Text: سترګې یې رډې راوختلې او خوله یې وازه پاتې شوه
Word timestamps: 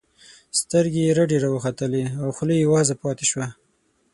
سترګې 0.59 1.01
یې 1.07 1.11
رډې 1.17 1.37
راوختلې 1.45 2.03
او 2.21 2.27
خوله 2.35 2.55
یې 2.59 2.69
وازه 2.73 2.95
پاتې 3.03 3.25
شوه 3.31 3.47